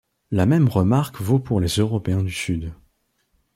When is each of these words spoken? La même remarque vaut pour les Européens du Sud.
La 0.31 0.47
même 0.47 0.67
remarque 0.67 1.21
vaut 1.21 1.37
pour 1.37 1.59
les 1.59 1.67
Européens 1.77 2.23
du 2.23 2.31
Sud. 2.31 2.73